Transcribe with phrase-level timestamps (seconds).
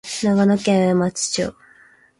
[0.03, 1.55] 長野県上松町